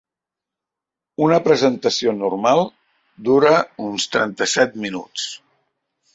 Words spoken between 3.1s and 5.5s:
dura uns trenta-set minuts.